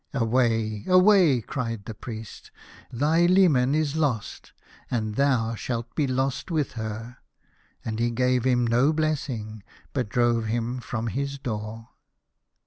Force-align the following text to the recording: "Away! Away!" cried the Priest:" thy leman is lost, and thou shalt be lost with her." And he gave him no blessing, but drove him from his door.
"Away! 0.15 0.83
Away!" 0.87 1.41
cried 1.41 1.85
the 1.85 1.93
Priest:" 1.93 2.49
thy 2.91 3.27
leman 3.27 3.75
is 3.75 3.95
lost, 3.95 4.51
and 4.89 5.13
thou 5.13 5.53
shalt 5.53 5.93
be 5.93 6.07
lost 6.07 6.49
with 6.49 6.71
her." 6.71 7.17
And 7.85 7.99
he 7.99 8.09
gave 8.09 8.43
him 8.43 8.65
no 8.65 8.93
blessing, 8.93 9.61
but 9.93 10.09
drove 10.09 10.45
him 10.47 10.79
from 10.79 11.05
his 11.05 11.37
door. 11.37 11.89